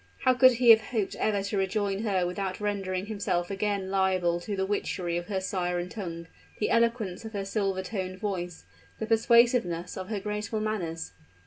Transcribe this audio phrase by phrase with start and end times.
[0.21, 4.55] How could he have hoped ever to rejoin her without rendering himself again liable to
[4.55, 6.25] the witchery of her siren tongue
[6.57, 8.65] the eloquence of her silver toned voice
[8.97, 11.11] the persuasiveness of her graceful manners?